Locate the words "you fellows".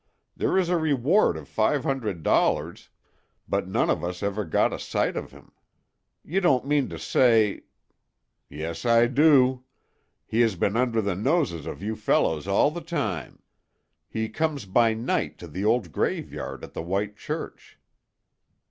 11.83-12.47